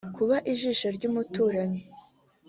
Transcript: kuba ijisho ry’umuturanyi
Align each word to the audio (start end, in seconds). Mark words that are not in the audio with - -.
kuba 0.15 0.35
ijisho 0.51 0.87
ry’umuturanyi 0.95 1.81